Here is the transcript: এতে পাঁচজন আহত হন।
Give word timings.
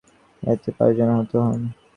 এতে 0.43 0.69
পাঁচজন 0.77 1.09
আহত 1.13 1.31
হন। 1.43 1.61